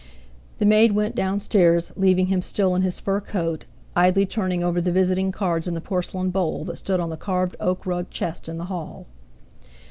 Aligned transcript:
The 0.57 0.65
maid 0.65 0.93
went 0.93 1.13
downstairs, 1.13 1.91
leaving 1.95 2.25
him 2.25 2.41
still 2.41 2.73
in 2.73 2.81
his 2.81 2.99
fur 2.99 3.21
coat, 3.21 3.65
idly 3.95 4.25
turning 4.25 4.63
over 4.63 4.81
the 4.81 4.91
visiting 4.91 5.31
cards 5.31 5.67
in 5.67 5.75
the 5.75 5.79
porcelain 5.79 6.31
bowl 6.31 6.63
that 6.63 6.77
stood 6.77 6.99
on 6.99 7.11
the 7.11 7.17
carved 7.17 7.55
oak 7.59 7.85
rug 7.85 8.09
chest 8.09 8.49
in 8.49 8.57
the 8.57 8.65
hall. 8.65 9.05